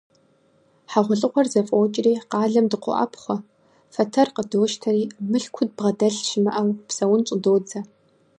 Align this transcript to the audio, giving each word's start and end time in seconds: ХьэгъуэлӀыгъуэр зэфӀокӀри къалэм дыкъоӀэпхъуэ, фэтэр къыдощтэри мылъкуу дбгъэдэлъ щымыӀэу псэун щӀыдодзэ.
ХьэгъуэлӀыгъуэр 0.91 1.47
зэфӀокӀри 1.53 2.13
къалэм 2.31 2.65
дыкъоӀэпхъуэ, 2.71 3.37
фэтэр 3.93 4.27
къыдощтэри 4.35 5.03
мылъкуу 5.29 5.65
дбгъэдэлъ 5.69 6.19
щымыӀэу 6.27 6.69
псэун 6.87 7.21
щӀыдодзэ. 7.27 7.79